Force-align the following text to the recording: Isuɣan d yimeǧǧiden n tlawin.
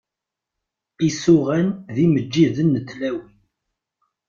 Isuɣan 1.07 1.67
d 1.93 1.95
yimeǧǧiden 2.03 2.73
n 2.81 2.83
tlawin. 2.89 3.31